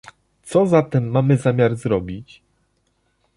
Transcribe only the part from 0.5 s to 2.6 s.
zatem mamy zamiar zrobić?